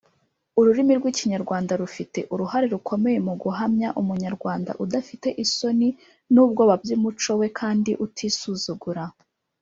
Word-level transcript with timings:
Ururimi 0.59 0.93
rw’ikinyarwanda 0.99 1.73
rufite 1.81 2.19
uruhare 2.33 2.67
rukomeye 2.73 3.19
mu 3.27 3.33
guhamya 3.41 3.89
Umunyarwanda 4.01 4.71
udafite 4.83 5.27
isoni 5.43 5.89
n’ubwoba 6.33 6.73
by’umuco 6.83 7.31
we 7.39 7.47
kandi 7.59 7.91
utisuzugura. 8.05 9.03